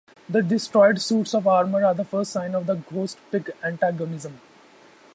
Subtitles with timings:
[0.27, 4.41] The destroyed suits of armor are the first sign of that ghost-pig antagonism.